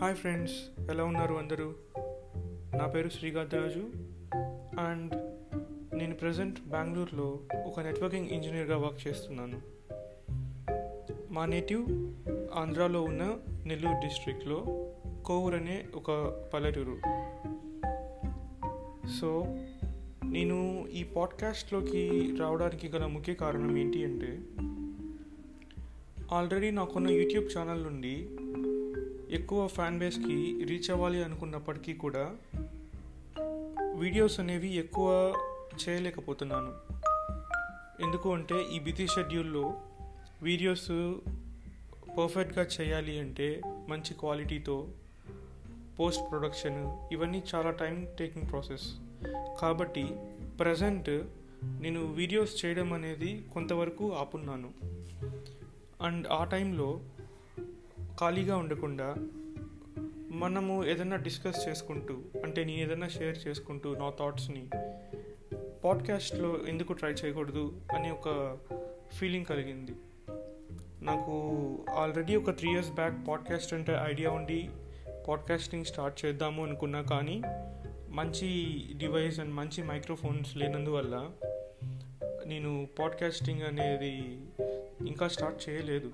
Hi 0.00 0.16
friends 0.16 0.54
ఎలా 0.90 1.04
ఉన్నారు 1.04 1.34
అందరూ? 1.34 1.74
నా 2.76 2.86
పేరు 2.86 3.08
శ్రీగాద్రాజు 3.08 3.90
అండ్ 4.80 5.14
నేను 5.96 6.14
ప్రజెంట్ 6.14 6.60
బెంగళూరులో 6.60 7.40
ఒక 7.66 7.80
నెట్వర్కింగ్ 7.80 8.28
ఇంజనీర్గా 8.28 8.76
వర్క్ 8.76 9.08
చేస్తున్నాను. 9.08 9.60
మా 11.30 11.46
నేటివ్ 11.46 11.82
ఆంధ్రాలో 12.58 13.02
ఉన్న 13.02 13.36
నెల్లూరు 13.66 13.94
డిస్ట్రిక్ట్లో 13.94 14.90
కోవూర్ 15.26 15.54
అనే 15.54 15.86
ఒక 15.94 16.10
పల్లెటూరు. 16.54 16.96
సో 19.20 19.44
నేను 20.24 20.88
ఈ 20.92 21.04
పాడ్కాస్ట్లోకి 21.04 22.34
రావడానికి 22.40 22.88
గల 22.88 23.06
ముఖ్య 23.06 23.34
కారణం 23.34 23.76
ఏంటి 23.76 24.04
అంటే 24.04 24.38
ఆల్రెడీ 26.32 26.70
నాకున్న 26.70 27.10
యూట్యూబ్ 27.10 27.58
ఛానల్ 27.58 27.82
నుండి 27.82 28.28
ఎక్కువ 29.30 29.66
ఫ్యాన్ 29.66 29.98
బేస్కి 29.98 30.64
రీచ్ 30.64 30.90
అవ్వాలి 30.90 31.24
అనుకున్నప్పటికీ 31.24 31.92
కూడా 31.94 32.36
వీడియోస్ 33.94 34.40
అనేవి 34.40 34.74
ఎక్కువ 34.76 35.34
చేయలేకపోతున్నాను. 35.82 36.72
ఎందుకు 38.02 38.34
అంటే 38.34 38.62
ఈ 38.72 38.78
బిజీ 38.78 39.06
షెడ్యూల్లో 39.06 39.80
వీడియోస్ 40.42 40.90
పర్ఫెక్ట్గా 42.18 42.66
చేయాలి 42.80 43.18
అంటే 43.18 43.60
మంచి 43.88 44.14
క్వాలిటీతో 44.14 44.88
పోస్ట్ 46.00 46.30
ప్రొడక్షన్ 46.30 47.12
ఇవన్నీ 47.12 47.42
చాలా 47.54 47.70
టైం 47.70 48.06
టేకింగ్ 48.18 48.50
ప్రాసెస్ 48.50 48.86
కాబట్టి 49.60 50.08
ప్రజెంట్ 50.60 51.10
నేను 51.64 52.12
వీడియోస్ 52.12 52.64
చేయడం 52.64 52.92
అనేది 52.92 53.44
కొంతవరకు 53.54 54.12
ఆపున్నాను. 54.12 54.70
అండ్ 56.02 56.26
ఆ 56.26 56.44
టైంలో 56.44 57.00
ఖాళీగా 58.20 58.56
ఉండకుండా 58.56 59.14
మనము 60.30 60.86
ఏదైనా 60.86 61.16
డిస్కస్ 61.16 61.68
చేసుకుంటూ 61.68 62.18
అంటే 62.44 62.64
నేను 62.64 62.78
ఏదైనా 62.78 63.08
షేర్ 63.08 63.48
చేసుకుంటూ 63.48 63.94
నా 63.94 64.10
థాట్స్ని 64.10 64.68
పాడ్కాస్ట్లో 65.84 66.58
ఎందుకు 66.68 66.92
ట్రై 66.92 67.10
చేయకూడదు 67.10 67.80
అనే 67.96 68.10
ఒక 68.10 68.58
ఫీలింగ్ 69.12 69.44
కలిగింది. 69.44 69.92
నాకు 71.02 71.32
ఆల్రెడీ 71.90 72.36
ఒక 72.36 72.58
త్రీ 72.58 72.70
ఇయర్స్ 72.72 72.90
బ్యాక్ 72.90 73.28
పాడ్కాస్ట్ 73.28 73.74
అంటే 73.74 73.98
ఐడియా 74.02 74.30
ఉండి 74.30 74.70
పాడ్కాస్టింగ్ 75.28 75.84
స్టార్ట్ 75.84 76.24
చేద్దాము 76.24 76.62
అనుకున్నా 76.62 77.02
కానీ 77.02 77.42
మంచి 78.08 78.80
డివైస్ 78.96 79.40
అండ్ 79.40 79.54
మంచి 79.54 79.82
మైక్రోఫోన్స్ 79.82 80.56
లేనందువల్ల 80.56 81.30
నేను 82.46 82.88
పాడ్కాస్టింగ్ 82.98 83.62
అనేది 83.62 84.40
ఇంకా 85.06 85.28
స్టార్ట్ 85.28 85.68
చేయలేదు. 85.68 86.12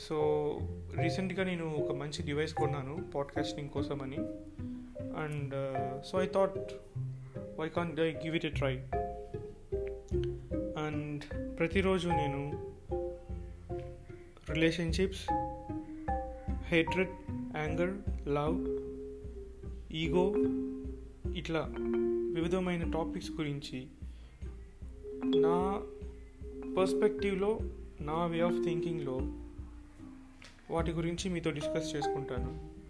సో 0.00 0.58
రీసెంట్గా 1.02 1.44
నేను 1.44 1.74
ఒక 1.74 1.92
మంచి 1.96 2.22
డివైస్ 2.22 2.54
కొన్నాను 2.54 3.10
పాడ్కాస్టింగ్ 3.14 3.68
కోసమని. 3.68 4.16
And 5.16 5.54
so 6.06 6.22
I 6.22 6.26
thought 6.26 6.72
why 7.60 7.68
can't 7.68 7.98
I 7.98 8.12
give 8.12 8.36
it 8.36 8.46
a 8.46 8.48
try 8.48 8.76
and 10.84 11.22
ప్రతిరోజు 11.58 12.08
నేను 12.08 12.72
relationships 14.50 15.26
hatred 16.68 17.10
anger 17.30 17.94
love 18.28 18.68
ego 19.94 20.34
ఇట్లా 21.36 21.74
వివిధమైన 22.34 22.90
టాపిక్స్ 22.90 23.30
గురించి 23.30 23.86
నా 25.24 25.82
పర్స్పెక్టివ్లో 26.76 27.58
నా 28.00 28.26
వే 28.26 28.40
ఆఫ్ 28.40 28.64
థింకింగ్లో 28.64 29.20
వాటి 30.72 30.90
గురించి 30.90 31.30
మీతో 31.30 31.50
డిస్కస్ 31.50 31.96
చేసుకుంటాను. 31.96 32.81